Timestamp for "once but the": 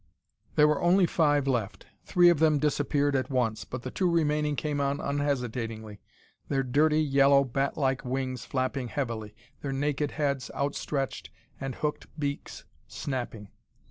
3.29-3.91